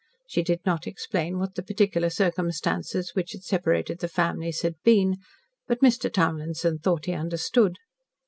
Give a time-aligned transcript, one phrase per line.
[0.25, 5.17] She did not explain what the particular circumstances which had separated the families had been,
[5.67, 6.11] but Mr.
[6.11, 7.75] Townlinson thought he understood.